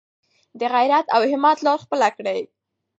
د 0.59 0.61
غیرت 0.73 1.05
او 1.15 1.21
همت 1.31 1.57
لاره 1.65 1.81
خپله 1.83 2.07
کړئ. 2.17 2.39